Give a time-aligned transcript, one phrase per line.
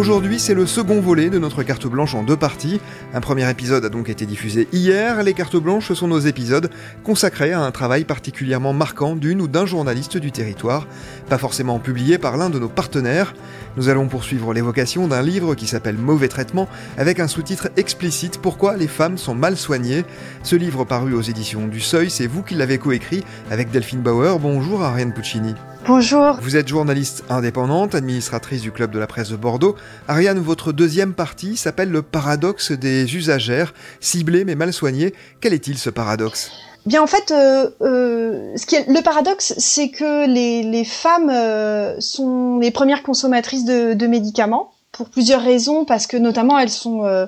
[0.00, 2.80] Aujourd'hui, c'est le second volet de notre carte blanche en deux parties.
[3.12, 5.22] Un premier épisode a donc été diffusé hier.
[5.22, 6.70] Les cartes blanches sont nos épisodes
[7.04, 10.86] consacrés à un travail particulièrement marquant d'une ou d'un journaliste du territoire,
[11.28, 13.34] pas forcément publié par l'un de nos partenaires.
[13.76, 16.66] Nous allons poursuivre l'évocation d'un livre qui s'appelle Mauvais traitement,
[16.96, 20.06] avec un sous-titre explicite Pourquoi les femmes sont mal soignées.
[20.42, 24.38] Ce livre paru aux éditions du Seuil, c'est vous qui l'avez coécrit avec Delphine Bauer.
[24.38, 25.54] Bonjour Ariane Puccini.
[25.86, 26.38] Bonjour.
[26.42, 29.76] Vous êtes journaliste indépendante, administratrice du Club de la presse de Bordeaux.
[30.08, 35.14] Ariane, votre deuxième partie s'appelle le paradoxe des usagères, ciblées mais mal soignées.
[35.40, 36.50] Quel est-il ce paradoxe?
[36.86, 41.30] Bien en fait, euh, euh, ce qui est, le paradoxe, c'est que les, les femmes
[41.30, 46.70] euh, sont les premières consommatrices de, de médicaments pour plusieurs raisons, parce que notamment elles
[46.70, 47.26] sont euh,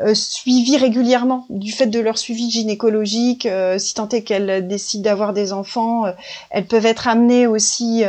[0.00, 3.46] euh, suivies régulièrement du fait de leur suivi gynécologique.
[3.46, 6.04] Euh, si tant est qu'elles décident d'avoir des enfants,
[6.50, 8.02] elles peuvent être amenées aussi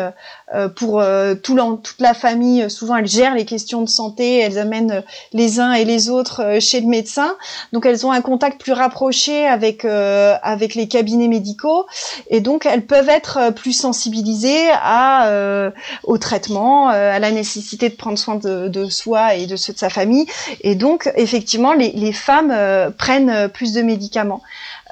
[0.76, 1.04] pour
[1.44, 2.70] tout toute la famille.
[2.70, 6.82] Souvent, elles gèrent les questions de santé, elles amènent les uns et les autres chez
[6.82, 7.36] le médecin.
[7.74, 11.86] Donc, elles ont un contact plus rapproché avec avec les cabinets médicaux,
[12.30, 15.72] et donc elles peuvent être plus sensibilisées à
[16.04, 19.78] au traitement, à la nécessité de prendre soin de, de soi et de ceux de
[19.78, 20.26] sa famille.
[20.62, 24.42] Et donc, effectivement, les, les femmes euh, prennent euh, plus de médicaments.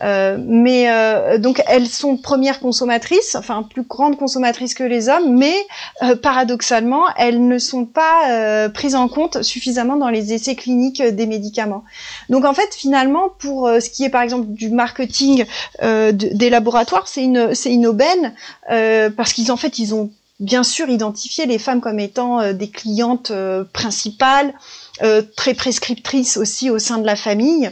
[0.04, 5.38] Euh, mais euh, donc elles sont premières consommatrices, enfin plus grandes consommatrices que les hommes,
[5.38, 5.56] mais
[6.02, 11.26] euh, paradoxalement elles ne sont pas prises en compte suffisamment dans les essais cliniques des
[11.26, 11.84] médicaments.
[12.30, 15.46] Donc en fait finalement pour ce qui est par exemple du marketing
[15.82, 18.34] de, des laboratoires, c'est une c'est une aubaine
[18.68, 20.10] parce qu'ils en fait ils ont
[20.40, 24.54] bien sûr identifier les femmes comme étant euh, des clientes euh, principales,
[25.02, 27.72] euh, très prescriptrices aussi au sein de la famille.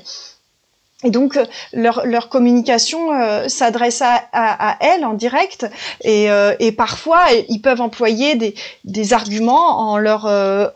[1.04, 1.40] Et donc
[1.74, 5.66] leur, leur communication euh, s'adresse à, à, à, elles en direct
[6.02, 8.36] et, euh, et, parfois ils peuvent employer
[8.84, 10.68] des, arguments en leur, euh,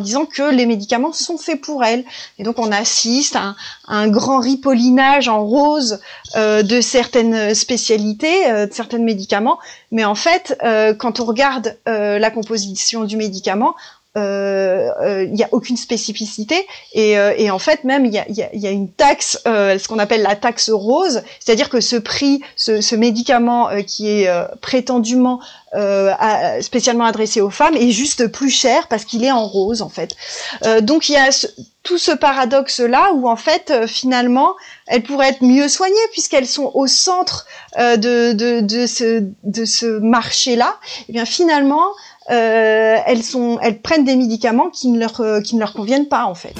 [0.00, 2.04] disant que les médicaments sont faits pour elles.
[2.38, 3.56] Et donc on assiste à un,
[3.88, 6.00] un grand ripollinage en rose
[6.36, 9.58] de certaines spécialités, de certains médicaments.
[9.90, 10.58] Mais en fait,
[10.98, 13.74] quand on regarde la composition du médicament,
[14.16, 18.18] il euh, euh, n'y a aucune spécificité et, euh, et en fait même il y
[18.18, 21.80] a, y, a, y a, une taxe, ce qu'on appelle la taxe rose, c'est-à-dire que
[21.80, 24.30] ce prix, ce, ce médicament qui est
[24.60, 25.40] prétendument
[26.60, 30.14] spécialement adressé aux femmes est juste plus cher parce qu'il est en rose en fait.
[30.82, 31.30] donc il y a
[31.82, 34.54] tout ce paradoxe là où en fait finalement
[34.86, 37.46] elles pourraient être mieux soignées puisqu'elles sont au centre
[37.76, 40.76] de, de, de, ce, de ce marché là.
[41.08, 45.54] Et bien finalement euh, elles sont, elles prennent des médicaments qui ne leur, euh, qui
[45.56, 46.54] ne leur conviennent pas en fait.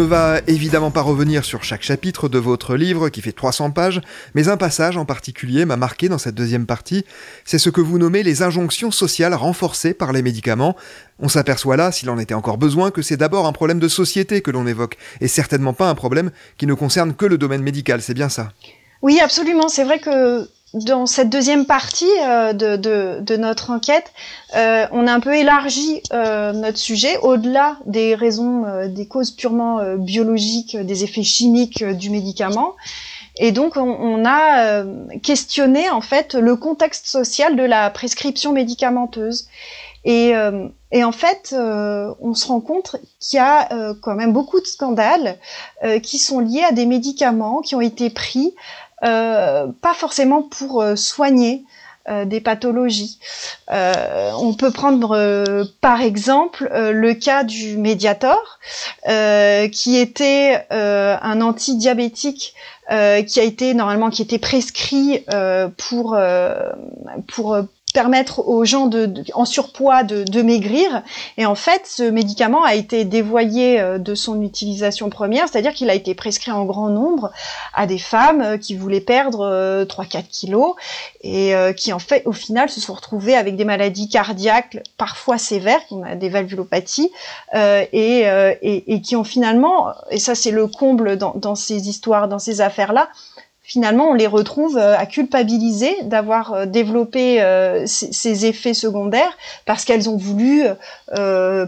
[0.00, 4.00] Ne va évidemment pas revenir sur chaque chapitre de votre livre qui fait 300 pages,
[4.34, 7.04] mais un passage en particulier m'a marqué dans cette deuxième partie,
[7.44, 10.74] c'est ce que vous nommez les injonctions sociales renforcées par les médicaments.
[11.18, 14.40] On s'aperçoit là, s'il en était encore besoin, que c'est d'abord un problème de société
[14.40, 18.00] que l'on évoque, et certainement pas un problème qui ne concerne que le domaine médical,
[18.00, 18.52] c'est bien ça?
[19.02, 24.12] Oui, absolument, c'est vrai que dans cette deuxième partie euh, de, de, de, notre enquête,
[24.56, 29.32] euh, on a un peu élargi euh, notre sujet au-delà des raisons, euh, des causes
[29.32, 32.76] purement euh, biologiques, des effets chimiques du médicament.
[33.36, 34.84] Et donc, on, on a
[35.22, 39.48] questionné en fait le contexte social de la prescription médicamenteuse.
[40.04, 40.32] Et,
[40.90, 45.38] et en fait, on se rend compte qu'il y a quand même beaucoup de scandales
[46.02, 48.52] qui sont liés à des médicaments qui ont été pris
[49.00, 51.64] pas forcément pour soigner
[52.08, 53.18] euh, des pathologies.
[53.70, 58.58] Euh, on peut prendre euh, par exemple le cas du Mediator,
[59.70, 62.54] qui était un antidiabétique
[62.88, 65.24] qui a été normalement qui était prescrit
[65.76, 66.18] pour
[67.28, 67.56] pour
[67.92, 71.02] permettre aux gens de, en surpoids de, de, maigrir.
[71.36, 75.90] Et en fait, ce médicament a été dévoyé euh, de son utilisation première, c'est-à-dire qu'il
[75.90, 77.30] a été prescrit en grand nombre
[77.74, 80.74] à des femmes euh, qui voulaient perdre 3-4 euh, kilos
[81.22, 85.80] et qui en fait, au final, se sont retrouvées avec des maladies cardiaques parfois sévères,
[85.90, 87.10] on a des valvulopathies,
[87.54, 88.24] et,
[88.62, 92.38] et, et, qui ont finalement, et ça c'est le comble dans, dans ces histoires, dans
[92.38, 93.10] ces affaires-là,
[93.70, 99.84] finalement, on les retrouve euh, à culpabiliser d'avoir euh, développé euh, ces effets secondaires parce
[99.84, 100.64] qu'elles ont voulu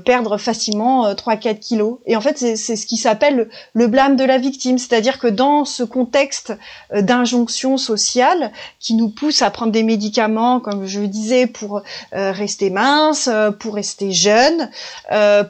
[0.04, 1.99] perdre facilement 3-4 kilos.
[2.06, 4.78] Et en fait, c'est ce qui s'appelle le blâme de la victime.
[4.78, 6.52] C'est-à-dire que dans ce contexte
[6.94, 11.82] d'injonction sociale qui nous pousse à prendre des médicaments, comme je le disais, pour
[12.12, 13.28] rester mince,
[13.58, 14.70] pour rester jeune,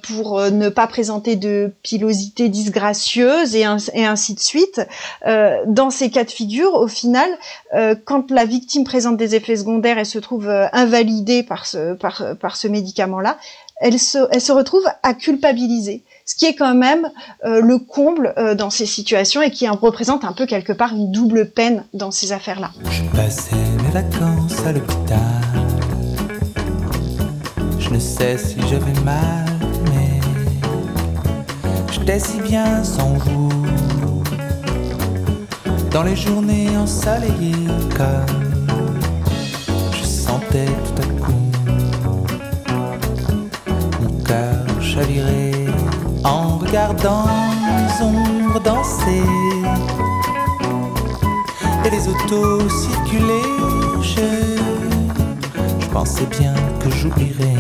[0.03, 4.81] pour ne pas présenter de pilosité disgracieuse et, et ainsi de suite,
[5.67, 6.42] dans ces cas de figure,
[6.75, 7.31] au final,
[7.75, 11.95] euh, quand la victime présente des effets secondaires et se trouve euh, invalidée par ce,
[11.95, 13.39] par, par ce médicament-là,
[13.81, 16.05] elle se, elle se retrouve à culpabiliser.
[16.25, 17.11] Ce qui est quand même
[17.45, 21.51] euh, le comble dans ces situations et qui représente un peu quelque part une double
[21.51, 22.71] peine dans ces affaires-là.
[22.91, 25.19] Je passais mes vacances à l'hôpital.
[27.79, 29.45] Je ne sais si j'avais mal,
[29.87, 30.21] mais
[31.91, 33.51] j'étais si bien sans vous
[35.93, 37.67] dans les journées ensoleillées
[37.97, 38.67] comme
[39.93, 41.51] je sentais tout à coup
[44.01, 45.67] mon cœur chavirer
[46.25, 47.27] en regardant
[47.77, 49.23] les ombres danser
[51.85, 53.43] et les autos circuler.
[54.01, 54.59] Je,
[55.81, 57.57] je pensais bien que j'oublierais,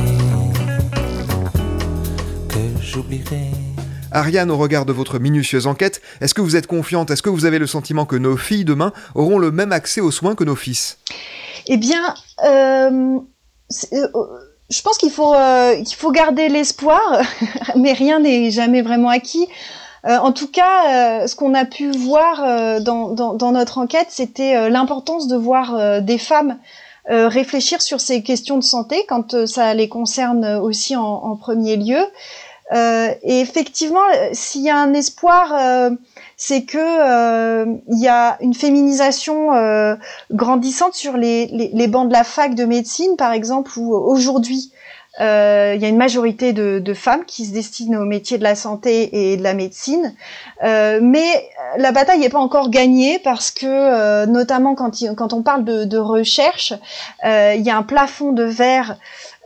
[2.48, 3.61] que j'oublierais.
[4.12, 7.10] Ariane, au regard de votre minutieuse enquête, est-ce que vous êtes confiante?
[7.10, 10.10] Est-ce que vous avez le sentiment que nos filles demain auront le même accès aux
[10.10, 10.98] soins que nos fils?
[11.66, 12.14] Eh bien,
[12.44, 13.18] euh,
[13.92, 14.08] euh,
[14.70, 17.00] je pense qu'il faut, euh, faut garder l'espoir,
[17.76, 19.46] mais rien n'est jamais vraiment acquis.
[20.04, 26.02] en tout cas, ce qu'on a pu voir dans, notre enquête, c'était l'importance de voir
[26.02, 26.58] des femmes
[27.08, 32.04] réfléchir sur ces questions de santé quand ça les concerne aussi en premier lieu.
[32.72, 34.00] Euh, et effectivement,
[34.32, 35.90] s'il y a un espoir, euh,
[36.36, 39.50] c'est que euh, il y a une féminisation
[40.30, 44.72] grandissante sur les, les, les, bancs de la fac de médecine, par exemple, où aujourd'hui
[45.18, 45.24] il
[45.78, 49.32] y a une majorité de, de, femmes qui se destinent au métier de la santé
[49.32, 50.14] et de la médecine,
[50.62, 55.84] mais la bataille n'est pas encore gagnée parce que, notamment quand, quand on parle de,
[55.84, 56.72] de recherche,
[57.24, 58.96] il y a un plafond de verre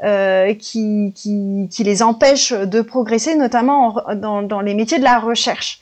[0.05, 5.19] euh, qui, qui, qui, les empêchent de progresser, notamment dans, dans, les métiers de la
[5.19, 5.81] recherche.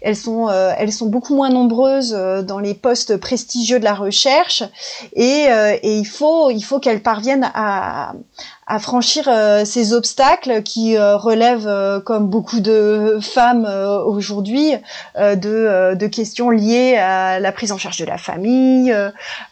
[0.00, 3.94] Elles sont, euh, elles sont beaucoup moins nombreuses euh, dans les postes prestigieux de la
[3.94, 4.64] recherche
[5.14, 5.46] et,
[5.82, 8.14] et il faut, il faut qu'elles parviennent à,
[8.72, 13.66] à franchir euh, ces obstacles qui euh, relèvent, euh, comme beaucoup de femmes
[14.06, 14.72] aujourd'hui,
[15.16, 18.94] de, de, questions liées à la prise en charge de la famille,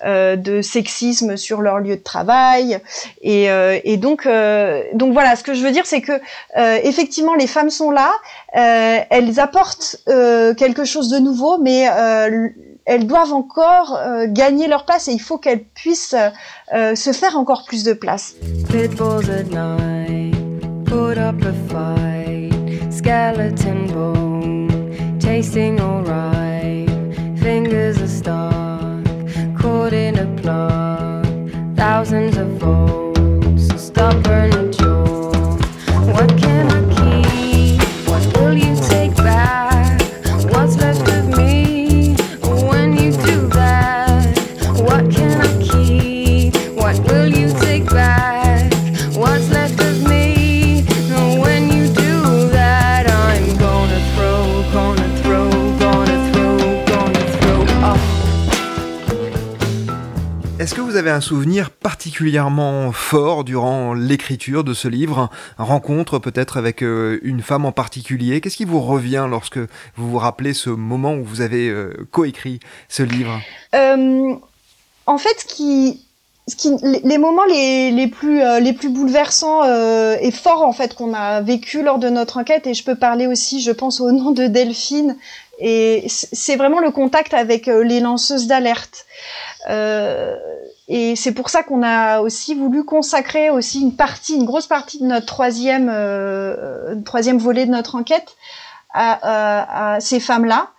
[0.04, 2.78] de sexisme sur leur lieu de travail.
[3.22, 6.20] Et, donc, voilà, ce que je veux dire, c'est que
[6.56, 8.10] effectivement, les femmes sont là,
[8.52, 11.88] elles apportent quelque chose de nouveau, mais
[12.90, 16.16] elles doivent encore euh, gagner leur place et il faut qu'elles puissent
[16.74, 18.34] euh, se faire encore plus de place.
[20.86, 24.29] Put up a fight, skeleton
[25.50, 26.39] sing alright.
[61.00, 67.40] Avez un souvenir particulièrement fort durant l'écriture de ce livre Rencontre peut-être avec euh, une
[67.40, 68.42] femme en particulier?
[68.42, 69.56] Qu'est-ce qui vous revient lorsque
[69.96, 72.60] vous vous rappelez ce moment où vous avez euh, coécrit
[72.90, 73.40] ce livre?
[73.74, 74.34] Euh,
[75.06, 79.64] En fait, les, moments les, plus bouleversants
[80.20, 83.26] et forts en fait qu'on a vécu lors de notre enquête et je peux parler
[83.26, 85.16] aussi je pense au nom de Delphine
[85.58, 89.06] et c'est vraiment le contact avec les lanceuses d'alerte
[90.92, 94.98] et c'est pour ça qu'on a aussi voulu consacrer aussi une partie une grosse partie
[94.98, 95.86] de notre troisième
[97.04, 98.36] troisième volet de notre enquête
[98.92, 100.70] à, à ces femmes là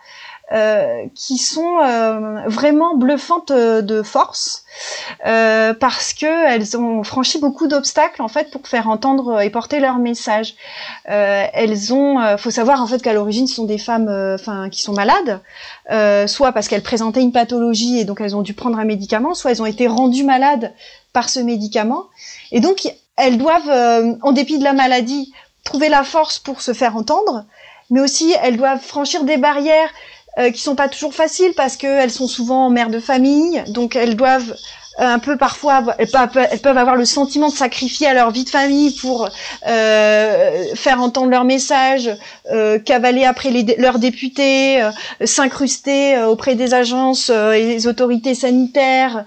[0.52, 4.64] euh, qui sont euh, vraiment bluffantes euh, de force
[5.26, 9.80] euh, parce que elles ont franchi beaucoup d'obstacles en fait pour faire entendre et porter
[9.80, 10.56] leur message.
[11.06, 14.94] elles ont, faut savoir en fait qu'à l'origine ce sont des femmes, enfin qui sont
[14.94, 15.40] malades,
[16.28, 19.52] soit parce qu'elles présentaient une pathologie et donc elles ont dû prendre un médicament, soit
[19.52, 20.74] elles ont été rendues malades
[21.14, 22.06] par ce médicament
[22.52, 25.32] et donc elles doivent, en dépit de la maladie,
[25.64, 27.46] trouver la force pour se faire entendre,
[27.90, 29.92] mais aussi elles doivent franchir des barrières
[30.40, 34.16] euh, qui sont pas toujours faciles parce qu'elles sont souvent mères de famille, donc elles
[34.16, 34.56] doivent
[34.98, 38.92] un peu parfois, elles peuvent, avoir le sentiment de sacrifier à leur vie de famille
[38.92, 39.30] pour
[39.68, 42.10] euh, faire entendre leur message,
[42.52, 44.92] euh, cavaler après leurs députés, euh,
[45.26, 49.26] s'incruster euh, auprès des agences euh, et des autorités sanitaires,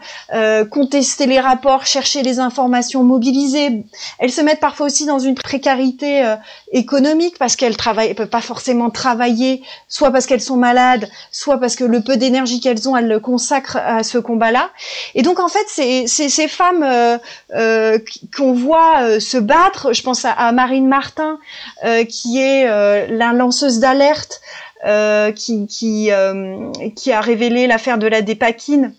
[0.70, 3.84] contester les rapports, chercher les informations, mobiliser.
[4.18, 6.34] Elles se mettent parfois aussi dans une précarité
[6.72, 11.76] économique parce qu'elles travaillent, peuvent pas forcément travailler, soit parce qu'elles sont malades, soit parce
[11.76, 14.70] que le peu d'énergie qu'elles ont, elles le consacrent à ce combat-là.
[15.14, 17.18] Et donc fait, c'est ces femmes euh,
[17.54, 17.98] euh,
[18.36, 19.92] qu'on voit euh, se battre.
[19.92, 21.38] Je pense à, Marine Martin,
[22.08, 22.64] qui est
[23.08, 24.40] la lanceuse d'alerte,
[25.36, 26.10] qui qui,
[26.96, 28.94] qui a révélé l'affaire de la dépakine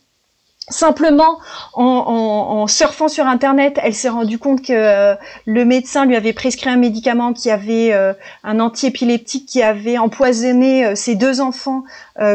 [0.70, 1.38] Simplement,
[1.74, 5.14] en, en, en, surfant sur Internet, elle s'est rendue compte que euh,
[5.46, 10.84] le médecin lui avait prescrit un médicament qui avait euh, un antiépileptique qui avait empoisonné
[10.84, 11.84] euh, ses deux enfants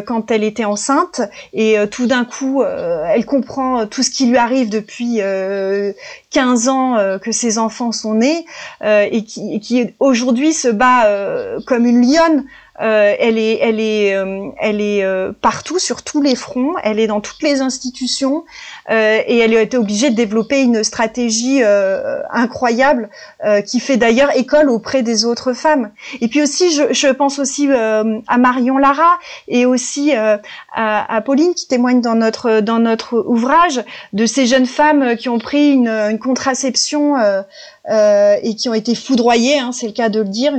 [0.06, 1.22] quand elle était enceinte.
[1.54, 5.20] Et tout d'un coup, elle comprend tout ce qui lui arrive depuis
[6.32, 8.44] 15 ans que ses enfants sont nés
[8.84, 11.08] et qui, qui aujourd'hui se bat
[11.66, 12.44] comme une lionne
[12.80, 16.74] euh, elle est, elle est, euh, elle est euh, partout sur tous les fronts.
[16.82, 18.44] Elle est dans toutes les institutions
[18.88, 23.08] et elle a été obligée de développer une stratégie incroyable
[23.64, 25.92] qui fait d'ailleurs école auprès des autres femmes.
[26.20, 30.40] Et puis aussi, je, je pense aussi à Marion Lara et aussi à,
[30.74, 35.38] à, Pauline qui témoigne dans notre dans notre ouvrage de ces jeunes femmes qui ont
[35.38, 37.14] pris une, une contraception
[37.88, 40.52] euh, et qui ont été foudroyés, hein, c'est le cas de le dire,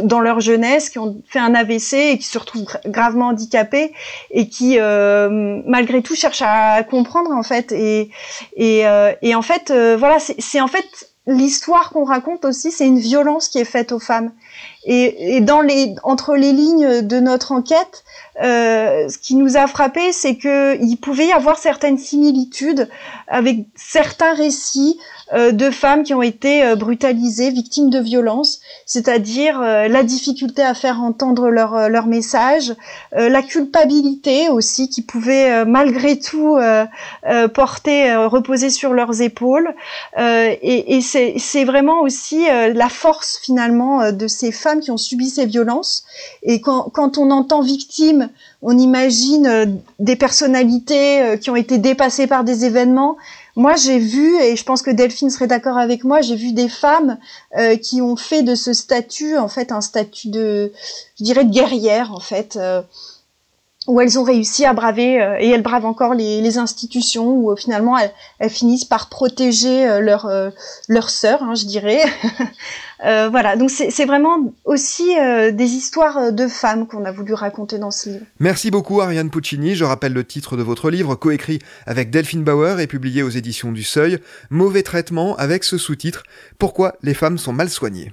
[0.00, 3.92] dans leur jeunesse, qui ont fait un AVC et qui se retrouvent gravement handicapés
[4.30, 7.72] et qui, euh, malgré tout, cherchent à comprendre en fait.
[7.72, 8.10] Et,
[8.86, 10.86] euh, et en fait, voilà, c'est en fait
[11.26, 14.32] l'histoire qu'on raconte aussi, c'est une violence qui est faite aux femmes.
[14.90, 18.04] Et, et, dans les, entre les lignes de notre enquête,
[18.42, 22.88] euh, ce qui nous a frappé, c'est que il pouvait y avoir certaines similitudes
[23.26, 24.98] avec certains récits
[25.34, 30.74] euh, de femmes qui ont été euh, brutalisées, victimes de violences, c'est-à-dire la difficulté à
[30.74, 32.74] faire entendre leur, leur message,
[33.12, 36.58] la culpabilité aussi qui pouvait malgré tout
[37.54, 39.74] porter, reposer sur leurs épaules.
[40.18, 45.46] et, et c'est vraiment aussi la force finalement de ces femmes qui ont subi ces
[45.46, 46.04] violences.
[46.42, 48.28] Et quand, on entend victime
[48.60, 49.66] on imagine euh,
[49.98, 53.16] des personnalités euh, qui ont été dépassées par des événements.
[53.54, 56.68] Moi, j'ai vu, et je pense que Delphine serait d'accord avec moi, j'ai vu des
[56.68, 57.18] femmes
[57.56, 60.72] euh, qui ont fait de ce statut, en fait, un statut de,
[61.18, 62.58] je dirais, de guerrière, en fait,
[63.88, 68.50] où elles ont réussi à braver, et elles bravent encore les, institutions, où finalement elles,
[68.50, 70.30] finissent par protéger leur
[70.88, 72.00] leur sœur, hein, je dirais.
[73.04, 77.78] Euh, voilà, donc c'est vraiment aussi euh, des histoires de femmes qu'on a voulu raconter
[77.78, 78.24] dans ce livre.
[78.40, 79.76] Merci beaucoup Ariane Puccini.
[79.76, 83.70] Je rappelle le titre de votre livre, coécrit avec Delphine Bauer et publié aux éditions
[83.70, 84.18] du Seuil,
[84.50, 86.24] Mauvais traitement avec ce sous-titre
[86.58, 88.12] Pourquoi les femmes sont mal soignées?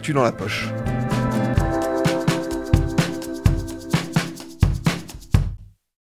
[0.09, 0.67] dans la poche.